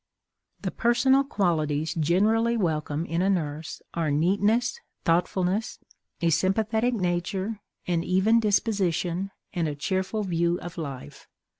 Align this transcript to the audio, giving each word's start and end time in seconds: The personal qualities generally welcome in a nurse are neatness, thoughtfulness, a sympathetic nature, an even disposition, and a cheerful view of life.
The 0.61 0.71
personal 0.71 1.23
qualities 1.23 1.93
generally 1.93 2.57
welcome 2.57 3.05
in 3.05 3.21
a 3.21 3.29
nurse 3.29 3.83
are 3.93 4.09
neatness, 4.09 4.79
thoughtfulness, 5.05 5.77
a 6.21 6.31
sympathetic 6.31 6.95
nature, 6.95 7.59
an 7.85 8.03
even 8.03 8.39
disposition, 8.39 9.29
and 9.53 9.67
a 9.67 9.75
cheerful 9.75 10.23
view 10.23 10.59
of 10.59 10.79
life. 10.79 11.27